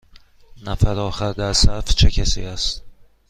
نفر 0.63 0.99
آخر 0.99 1.31
در 1.31 1.53
صف 1.53 1.95
چه 1.95 2.11
کسی 2.11 2.45
است؟ 2.45 2.83